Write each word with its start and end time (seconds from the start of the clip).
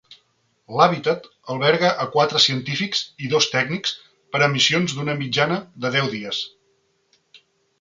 L'hàbitat 0.77 1.27
alberga 1.55 1.91
a 2.05 2.07
quatre 2.15 2.41
científics 2.47 3.03
i 3.27 3.31
dos 3.35 3.49
tècnics 3.57 3.93
per 4.35 4.43
a 4.47 4.51
missions 4.57 4.97
d'una 5.01 5.19
mitjana 5.21 5.63
de 5.85 5.93
deu 5.99 6.11
dies. 6.19 6.45